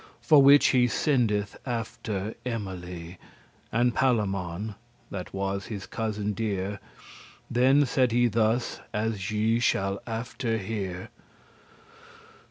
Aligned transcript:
For 0.19 0.41
which 0.41 0.69
he 0.69 0.87
sendeth 0.87 1.57
after 1.63 2.33
Emily, 2.43 3.19
And 3.71 3.93
Palamon, 3.93 4.73
that 5.11 5.31
was 5.31 5.67
his 5.67 5.85
cousin 5.85 6.33
dear, 6.33 6.79
Then 7.51 7.85
said 7.85 8.11
he 8.11 8.25
thus, 8.27 8.81
as 8.95 9.29
ye 9.29 9.59
shall 9.59 10.01
after 10.07 10.57
hear. 10.57 11.11